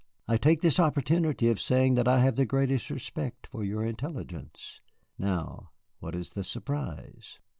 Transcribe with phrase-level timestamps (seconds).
[0.27, 4.81] I take this opportunity of saying that I have the greatest respect for your intelligence.
[5.19, 7.37] Now what is the surprise?"